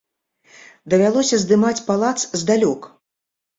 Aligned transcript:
Давялося 0.93 1.35
здымаць 1.45 1.75
палац 1.93 2.17
здалёк. 2.43 2.91